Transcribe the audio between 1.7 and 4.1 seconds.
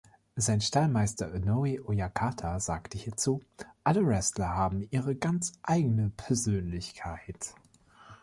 Oyakata sagte hierzu: „Alle